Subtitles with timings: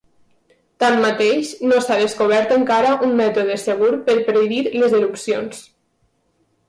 [0.83, 5.61] Tanmateix, no s'ha descobert encara un mètode segur per predir les erupcions.